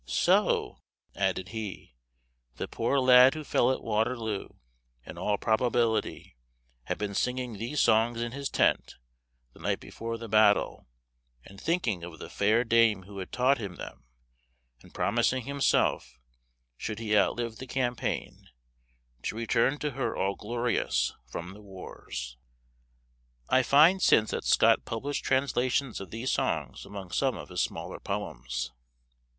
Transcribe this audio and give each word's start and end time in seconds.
"So," 0.07 0.79
added 1.13 1.49
he, 1.49 1.93
"the 2.55 2.67
poor 2.67 2.99
lad 2.99 3.35
who 3.35 3.43
fell 3.43 3.71
at 3.71 3.83
Waterloo, 3.83 4.49
in 5.05 5.19
all 5.19 5.37
probability, 5.37 6.37
had 6.85 6.97
been 6.97 7.13
singing 7.13 7.53
these 7.53 7.81
songs 7.81 8.19
in 8.19 8.31
his 8.31 8.49
tent 8.49 8.95
the 9.53 9.59
night 9.59 9.79
before 9.79 10.17
the 10.17 10.27
battle, 10.27 10.87
and 11.45 11.61
thinking 11.61 12.03
of 12.03 12.17
the 12.17 12.31
fair 12.31 12.63
dame 12.63 13.03
who 13.03 13.19
had 13.19 13.31
taught 13.31 13.59
him 13.59 13.75
them, 13.75 14.05
and 14.81 14.91
promising 14.95 15.43
himself, 15.45 16.17
should 16.77 16.97
he 16.97 17.15
outlive 17.15 17.57
the 17.57 17.67
campaign, 17.67 18.49
to 19.21 19.35
return 19.35 19.77
to 19.77 19.91
her 19.91 20.15
all 20.15 20.33
glorious 20.33 21.13
from 21.27 21.53
the 21.53 21.61
wars." 21.61 22.37
I 23.49 23.61
find 23.61 24.01
since 24.01 24.31
that 24.31 24.45
Scott 24.45 24.83
published 24.83 25.23
translations 25.23 26.01
of 26.01 26.09
these 26.09 26.31
songs 26.31 26.87
among 26.87 27.11
some 27.11 27.37
of 27.37 27.49
his 27.49 27.61
smaller 27.61 27.99
poems. 27.99 28.71